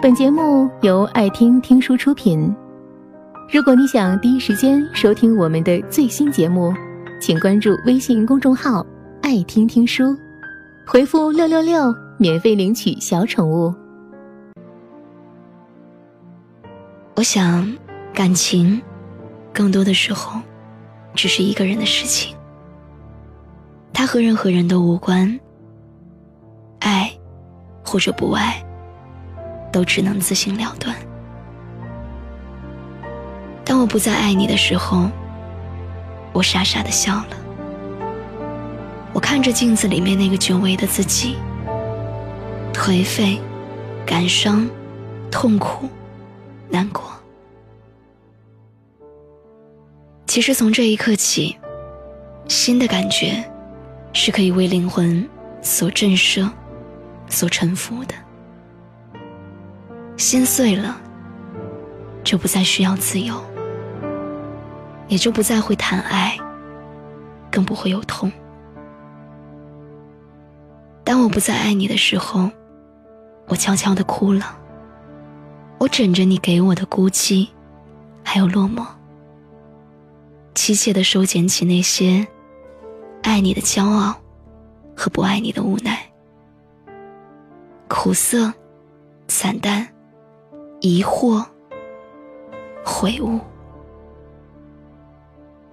[0.00, 2.54] 本节目由爱听听书出品。
[3.52, 6.72] 如果你想第一时间收听我们的最新节目，
[7.20, 8.86] 请关注微信公众号
[9.22, 10.16] “爱听听书”，
[10.86, 13.74] 回复“六六六”免费领取小宠物。
[17.16, 17.68] 我想，
[18.14, 18.80] 感情
[19.52, 20.40] 更多的时候
[21.12, 22.36] 只是一个人的事情，
[23.92, 25.40] 它和任何人都无关。
[26.78, 27.10] 爱
[27.84, 28.64] 或者不爱，
[29.78, 30.92] 都只能自行了断。
[33.64, 35.08] 当我不再爱你的时候，
[36.32, 37.36] 我傻傻的笑了。
[39.12, 41.36] 我看着镜子里面那个久违的自己，
[42.72, 43.40] 颓废、
[44.04, 44.68] 感伤、
[45.30, 45.88] 痛苦、
[46.68, 47.04] 难过。
[50.26, 51.56] 其实从这一刻起，
[52.48, 53.48] 新的感觉
[54.12, 55.24] 是可以为灵魂
[55.62, 56.50] 所震慑、
[57.28, 58.14] 所臣服的。
[60.18, 61.00] 心碎了，
[62.24, 63.40] 就不再需要自由。
[65.06, 66.36] 也就不再会谈爱，
[67.50, 68.30] 更不会有痛。
[71.02, 72.50] 当我不再爱你的时候，
[73.46, 74.58] 我悄悄的哭了。
[75.78, 77.48] 我枕着你给我的孤寂，
[78.22, 78.84] 还有落寞，
[80.54, 82.26] 凄切的收捡起那些
[83.22, 84.14] 爱你的骄傲
[84.94, 86.06] 和不爱你的无奈，
[87.88, 88.52] 苦涩、
[89.28, 89.88] 惨淡、
[90.80, 91.44] 疑惑、
[92.84, 93.40] 悔悟。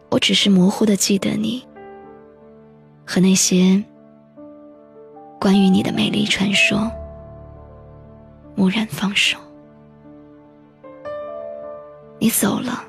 [0.10, 1.68] 我只是模糊的记得你，
[3.06, 3.84] 和那些
[5.40, 6.92] 关于你的美丽传说。
[8.56, 9.38] 蓦然放手，
[12.18, 12.84] 你走了，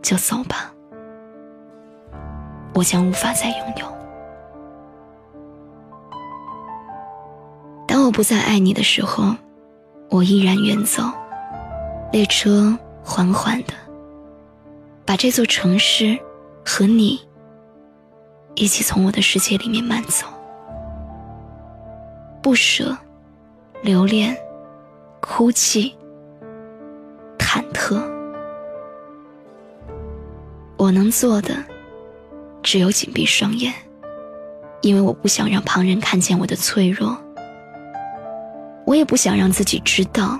[0.00, 0.72] 就走吧，
[2.74, 3.86] 我将无法再拥有。
[7.86, 9.34] 当我不再爱你的时候，
[10.12, 11.02] 我依然远走，
[12.12, 13.72] 列车缓缓的。
[15.06, 16.18] 把这座城市
[16.62, 17.18] 和你
[18.54, 20.26] 一起从我的世界里面慢走，
[22.42, 22.94] 不舍、
[23.80, 24.36] 留恋、
[25.22, 25.96] 哭泣、
[27.38, 27.98] 忐忑。
[30.76, 31.56] 我能做的
[32.62, 33.72] 只有紧闭双眼，
[34.82, 37.16] 因为我不想让旁人看见我的脆弱，
[38.92, 40.38] 我也不想让自己知道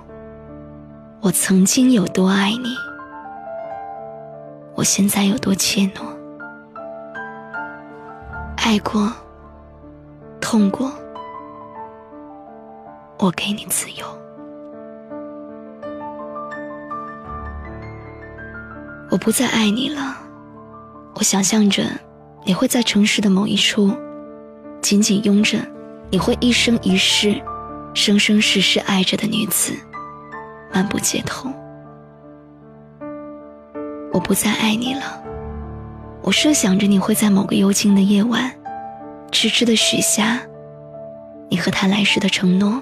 [1.22, 2.76] 我曾经有多爱你。
[4.74, 6.02] 我现在有多怯懦？
[8.58, 9.10] 爱过，
[10.38, 10.92] 痛过，
[13.20, 14.06] 我给你自由。
[19.10, 20.14] 我不再爱你了。
[21.14, 21.84] 我想象着
[22.44, 23.91] 你会在城市的某一处，
[24.82, 25.56] 紧紧拥着
[26.10, 27.42] 你会一生一世、
[27.94, 29.75] 生生世世爱着的女子，
[30.72, 31.50] 漫步街头。
[34.12, 35.22] 我不再爱你了。
[36.22, 38.50] 我设想着你会在某个幽静的夜晚，
[39.30, 40.41] 痴痴的许下
[41.48, 42.80] 你和他来世的承诺，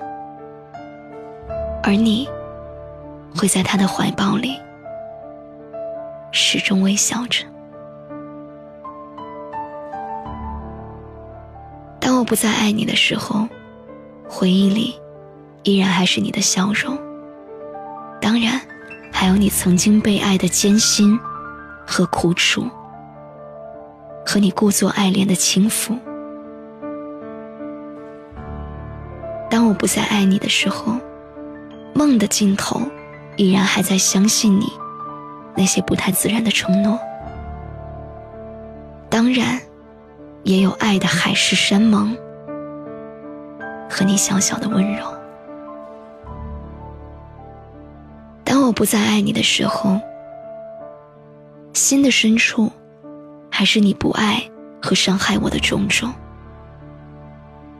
[1.82, 2.28] 而你
[3.34, 4.60] 会在他的怀抱里
[6.32, 7.44] 始终微笑着。
[11.98, 13.48] 当我不再爱你的时候，
[14.28, 15.00] 回忆里
[15.62, 16.98] 依然还是你的笑容。
[18.21, 18.60] 当然。
[19.12, 21.19] 还有你曾经被爱的艰辛
[21.87, 22.66] 和苦楚，
[24.25, 25.98] 和你故作爱恋的轻浮。
[29.50, 30.97] 当我不再爱你的时候，
[31.92, 32.81] 梦的尽头
[33.37, 34.72] 依然还在相信你
[35.54, 36.98] 那些不太自然的承诺。
[39.10, 39.60] 当然，
[40.44, 42.16] 也有爱的海誓山盟
[43.91, 45.19] 和你小小的温柔。
[48.70, 50.00] 我不再爱你的时候，
[51.72, 52.70] 心的深处，
[53.50, 54.48] 还是你不爱
[54.81, 56.14] 和伤害我的种种。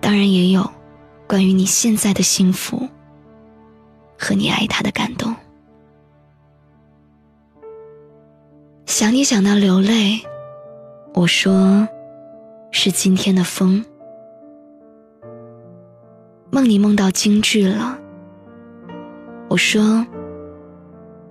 [0.01, 0.69] 当然也有，
[1.29, 2.89] 关于你现在的幸福，
[4.19, 5.33] 和你爱他的感动。
[8.87, 10.21] 想你想到流泪，
[11.15, 11.87] 我说，
[12.73, 13.85] 是今天的风。
[16.51, 17.97] 梦你梦到京剧了，
[19.49, 20.05] 我说。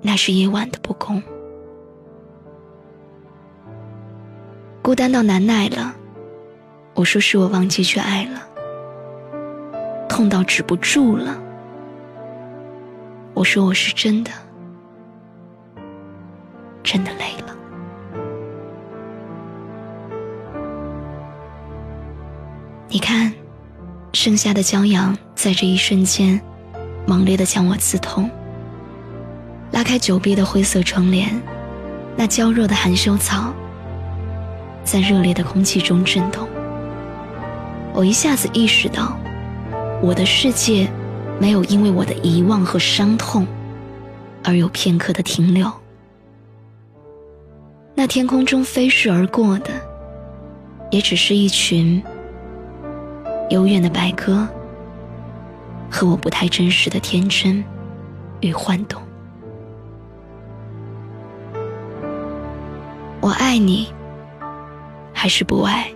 [0.02, 1.22] 那是夜晚的不公，
[4.82, 5.96] 孤单到难耐了。
[6.96, 8.42] 我说是我忘记去爱了，
[10.08, 11.38] 痛到止不住了。
[13.34, 14.32] 我说我是真的，
[16.84, 17.56] 真的累了。
[22.90, 23.32] 你看，
[24.14, 26.42] 盛夏的骄阳在这一瞬间，
[27.06, 28.30] 猛烈的将我刺痛。
[29.72, 31.30] 拉开久闭的灰色窗帘，
[32.16, 33.54] 那娇弱的含羞草
[34.84, 36.48] 在热烈的空气中震动。
[37.94, 39.18] 我一下子意识到，
[40.02, 40.90] 我的世界
[41.40, 43.46] 没有因为我的遗忘和伤痛
[44.44, 45.72] 而有片刻的停留。
[47.94, 49.72] 那天空中飞逝而过的，
[50.90, 52.02] 也只是一群
[53.50, 54.48] 幽怨的白鸽
[55.92, 57.64] 和我不太真实的天真
[58.42, 59.02] 与幻动。
[63.22, 63.88] 我爱你，
[65.14, 65.92] 还是不爱？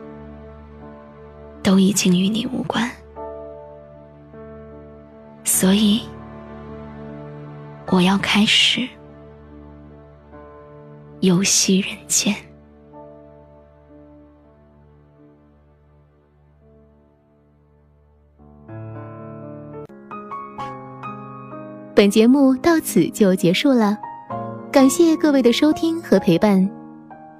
[1.64, 2.92] 都已经与你无关，
[5.46, 6.02] 所以
[7.88, 8.86] 我要开始
[11.22, 12.36] 游戏人间。
[21.96, 23.98] 本节目到此就结束了，
[24.70, 26.83] 感谢各位的收听和陪伴。